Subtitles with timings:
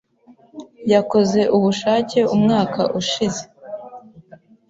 [0.93, 3.43] Yakoze ubushake umwaka ushize.